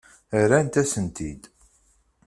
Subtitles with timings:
[0.41, 1.43] Rrant-asen-t-id.